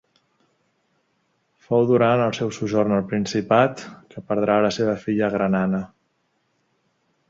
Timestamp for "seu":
2.39-2.51